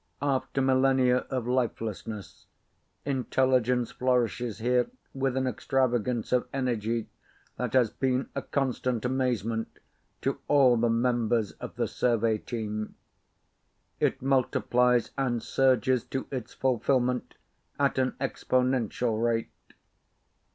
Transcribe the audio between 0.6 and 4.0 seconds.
millennia of lifelessness, intelligence